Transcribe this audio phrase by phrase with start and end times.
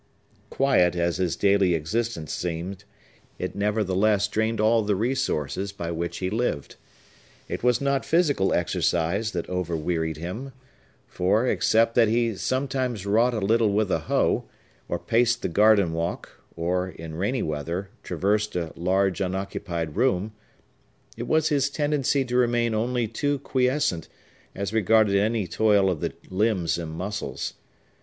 [0.49, 2.85] Quiet as his daily existence seemed,
[3.37, 6.75] it nevertheless drained all the resources by which he lived.
[7.47, 13.71] It was not physical exercise that overwearied him,—for except that he sometimes wrought a little
[13.71, 14.45] with a hoe,
[14.89, 21.49] or paced the garden walk, or, in rainy weather, traversed a large unoccupied room,—it was
[21.49, 24.07] his tendency to remain only too quiescent,
[24.55, 27.53] as regarded any toil of the limbs and muscles.